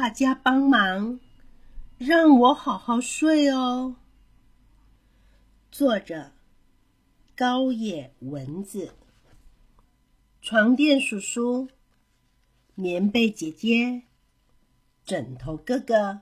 [0.00, 1.20] 大家帮忙，
[1.98, 3.96] 让我好好睡哦。
[5.70, 6.30] 作者：
[7.36, 8.94] 高野蚊子。
[10.40, 11.68] 床垫叔叔、
[12.74, 14.04] 棉被姐姐、
[15.04, 16.20] 枕头哥哥，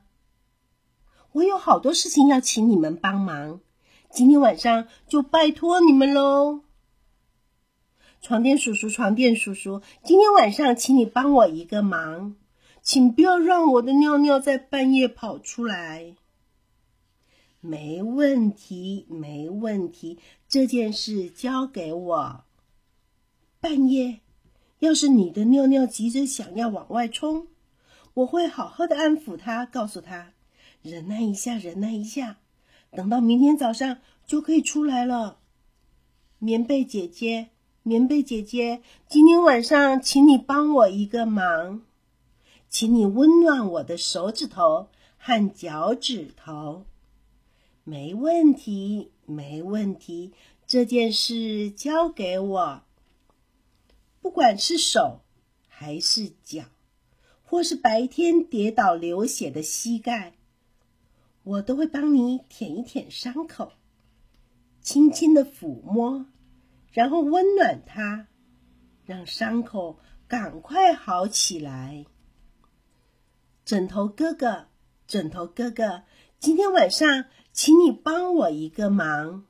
[1.31, 3.61] 我有好多事情要请你们帮忙，
[4.11, 6.63] 今天晚上就拜托你们喽。
[8.21, 12.35] 床垫叔叔，床垫叔叔，今天晚上请你帮我一个忙，
[12.83, 16.15] 请不要让我的尿尿在半夜跑出来。
[17.61, 20.19] 没问题，没问题，
[20.49, 22.45] 这件事交给我。
[23.61, 24.21] 半夜，
[24.79, 27.49] 要是你的尿尿急着想要往外冲，
[28.15, 30.33] 我会好好的安抚他，告诉他
[30.83, 32.39] 忍耐一下，忍耐一下，
[32.91, 35.39] 等到明天早上就可以出来了。
[36.39, 37.49] 棉被姐姐。
[37.85, 41.81] 棉被姐姐，今天晚上请你帮我一个忙，
[42.69, 46.85] 请你温暖我的手指头和脚趾头。
[47.85, 50.33] 没问题，没问题，
[50.67, 52.83] 这件事交给我。
[54.21, 55.23] 不管是手
[55.69, 56.65] 还是脚，
[57.43, 60.35] 或是白天跌倒流血的膝盖，
[61.45, 63.73] 我都会帮你舔一舔伤口，
[64.83, 66.27] 轻轻的抚摸。
[66.93, 68.27] 然后温暖它，
[69.07, 72.05] 让伤口赶快好起来。
[73.69, 74.69] 枕头哥哥，
[75.07, 76.05] 枕头哥哥，
[76.39, 79.45] 今天晚上请你帮我一个忙，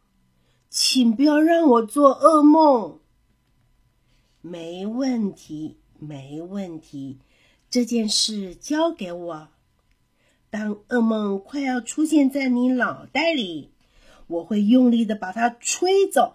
[0.69, 2.99] 请不要让我做噩梦。
[4.41, 7.21] 没问题，没问题，
[7.71, 9.51] 这件事交给我。
[10.51, 13.71] 当噩梦快要出现在你脑袋里，
[14.27, 16.35] 我会用力的把它吹走。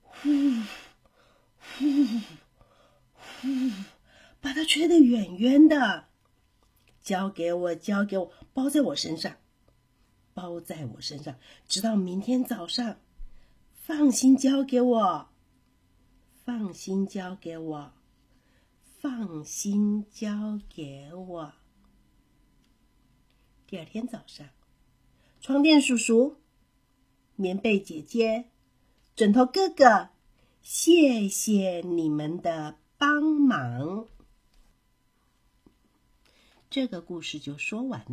[0.00, 0.28] 呼
[1.76, 1.84] 呼
[3.18, 3.48] 呼，
[4.40, 6.04] 把它吹得远远的，
[7.06, 9.36] 交给我，交给我，包在我身上，
[10.34, 11.36] 包在我身上，
[11.68, 12.96] 直到明天早上。
[13.72, 15.28] 放心，交给我，
[16.44, 17.92] 放心，交给我，
[18.98, 21.52] 放心，交给我。
[23.68, 24.48] 第二天早上，
[25.40, 26.38] 床垫叔叔，
[27.36, 28.46] 棉被姐姐。
[29.14, 30.08] 枕头哥哥，
[30.60, 34.08] 谢谢你们的帮忙。
[36.76, 38.04] 这个故事就说完。